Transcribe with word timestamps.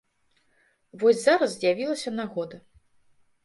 Вось 1.03 1.21
зараз 1.27 1.55
з'явілася 1.59 2.17
нагода. 2.23 2.57